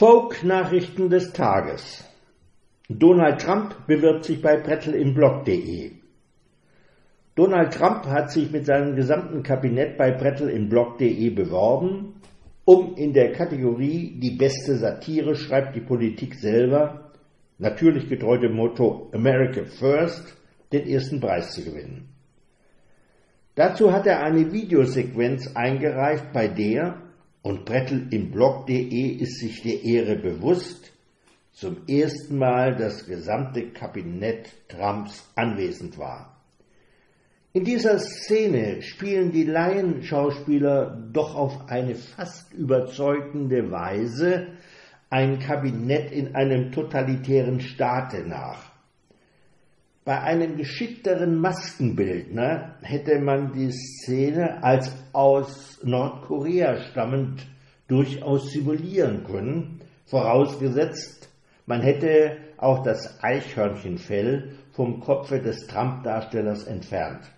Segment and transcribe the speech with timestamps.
[0.00, 2.02] Folk-Nachrichten des Tages.
[2.88, 5.90] Donald Trump bewirbt sich bei brettelimblog.de.
[7.34, 12.14] Donald Trump hat sich mit seinem gesamten Kabinett bei brettelimblog.de beworben,
[12.64, 17.10] um in der Kategorie Die beste Satire schreibt die Politik selber,
[17.58, 20.34] natürlich getreu dem Motto America First,
[20.72, 22.08] den ersten Preis zu gewinnen.
[23.54, 27.09] Dazu hat er eine Videosequenz eingereicht, bei der
[27.42, 30.92] und Brettel im Blog.de ist sich der Ehre bewusst,
[31.52, 36.36] zum ersten Mal das gesamte Kabinett Trumps anwesend war.
[37.52, 44.46] In dieser Szene spielen die Laienschauspieler doch auf eine fast überzeugende Weise
[45.10, 48.69] ein Kabinett in einem totalitären Staate nach.
[50.04, 57.46] Bei einem geschickteren Maskenbildner hätte man die Szene als aus Nordkorea stammend
[57.86, 61.28] durchaus simulieren können, vorausgesetzt,
[61.66, 67.30] man hätte auch das Eichhörnchenfell vom Kopfe des Trump-Darstellers entfernt.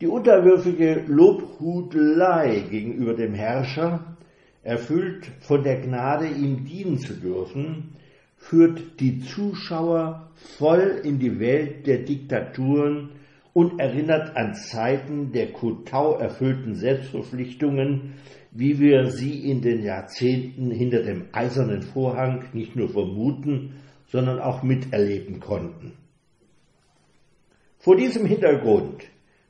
[0.00, 4.16] Die unterwürfige Lobhudelei gegenüber dem Herrscher,
[4.62, 7.96] erfüllt von der Gnade, ihm dienen zu dürfen,
[8.38, 13.10] führt die Zuschauer voll in die Welt der Diktaturen
[13.52, 18.14] und erinnert an Zeiten der Kotau erfüllten Selbstverpflichtungen,
[18.52, 23.74] wie wir sie in den Jahrzehnten hinter dem eisernen Vorhang nicht nur vermuten,
[24.06, 25.92] sondern auch miterleben konnten.
[27.78, 29.04] Vor diesem Hintergrund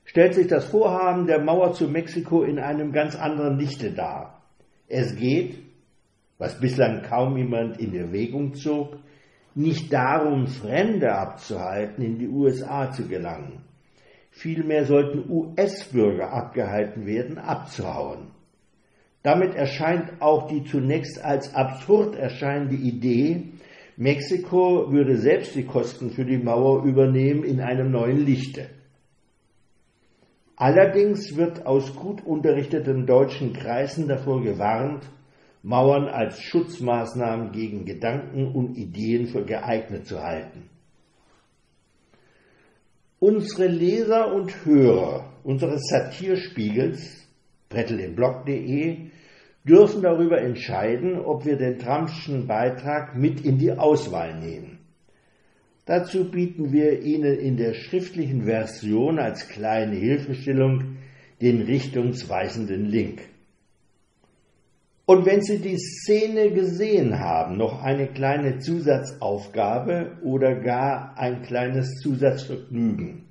[0.04, 4.42] stellt sich das Vorhaben der Mauer zu Mexiko in einem ganz anderen Lichte dar.
[4.88, 5.58] Es geht,
[6.38, 8.96] was bislang kaum jemand in Erwägung zog,
[9.54, 13.64] nicht darum, Fremde abzuhalten, in die USA zu gelangen.
[14.30, 18.28] Vielmehr sollten US-Bürger abgehalten werden, abzuhauen.
[19.24, 23.52] Damit erscheint auch die zunächst als absurd erscheinende Idee,
[23.96, 28.70] Mexiko würde selbst die Kosten für die Mauer übernehmen, in einem neuen Lichte.
[30.54, 35.02] Allerdings wird aus gut unterrichteten deutschen Kreisen davor gewarnt,
[35.68, 40.70] Mauern als Schutzmaßnahmen gegen Gedanken und Ideen für geeignet zu halten.
[43.18, 47.28] Unsere Leser und Hörer unseres Satirspiegels
[47.68, 49.10] brettelimblog.de
[49.64, 54.78] dürfen darüber entscheiden, ob wir den Trumpschen Beitrag mit in die Auswahl nehmen.
[55.84, 60.96] Dazu bieten wir Ihnen in der schriftlichen Version als kleine Hilfestellung
[61.42, 63.20] den richtungsweisenden Link.
[65.08, 71.94] Und wenn Sie die Szene gesehen haben, noch eine kleine Zusatzaufgabe oder gar ein kleines
[72.02, 73.24] Zusatzvergnügen.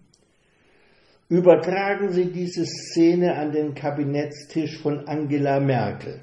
[1.29, 6.21] Übertragen Sie diese Szene an den Kabinettstisch von Angela Merkel.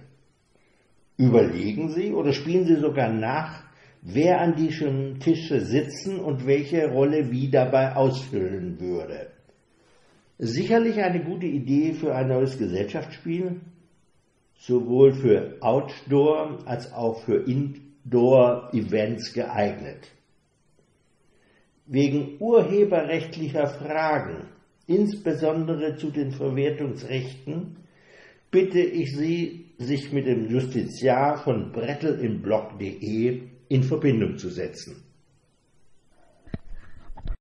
[1.18, 3.62] Überlegen Sie oder spielen Sie sogar nach,
[4.02, 9.28] wer an diesem Tische sitzen und welche Rolle wie dabei ausfüllen würde.
[10.36, 13.60] Sicherlich eine gute Idee für ein neues Gesellschaftsspiel,
[14.66, 20.10] sowohl für Outdoor als auch für Indoor-Events geeignet.
[21.86, 24.48] Wegen urheberrechtlicher Fragen,
[24.86, 27.76] insbesondere zu den Verwertungsrechten,
[28.50, 35.02] bitte ich Sie, sich mit dem Justiziar von Brettel im Blog.de in Verbindung zu setzen.